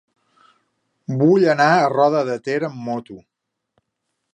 [1.19, 3.23] Vull anar a Roda de Ter amb moto.